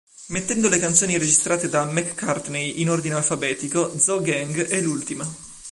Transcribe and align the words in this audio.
Mettendo 0.29 0.67
le 0.67 0.79
canzoni 0.79 1.15
registrate 1.19 1.69
da 1.69 1.85
McCartney 1.85 2.81
in 2.81 2.89
ordine 2.89 3.13
alfabetico, 3.13 3.95
"Zoo 3.99 4.19
Gang" 4.19 4.65
è 4.65 4.81
l'ultima. 4.81 5.31